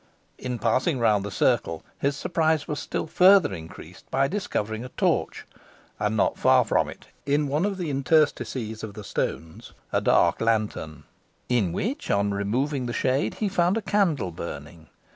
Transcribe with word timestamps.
In 0.39 0.57
passing 0.57 0.97
round 0.97 1.23
the 1.23 1.29
circle, 1.29 1.85
his 1.99 2.17
surprise 2.17 2.67
was 2.67 2.79
still 2.79 3.05
further 3.05 3.53
increased 3.53 4.09
by 4.09 4.27
discovering 4.27 4.83
a 4.83 4.89
torch, 4.89 5.45
and 5.99 6.17
not 6.17 6.39
far 6.39 6.65
from 6.65 6.89
it, 6.89 7.09
in 7.27 7.47
one 7.47 7.65
of 7.67 7.77
the 7.77 7.91
interstices 7.91 8.83
of 8.83 8.95
the 8.95 9.03
stones, 9.03 9.73
a 9.93 10.01
dark 10.01 10.41
lantern, 10.41 11.03
in 11.49 11.71
which, 11.71 12.09
on 12.09 12.31
removing 12.33 12.87
the 12.87 12.93
shade, 12.93 13.35
he 13.35 13.47
found 13.47 13.77
a 13.77 13.81
candle 13.83 14.31
burning. 14.31 14.87